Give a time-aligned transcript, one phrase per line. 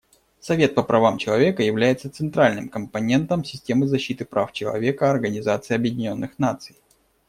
[0.39, 6.75] Совет по правам человека является центральным компонентом системы защиты прав человека Организации Объединенных Наций.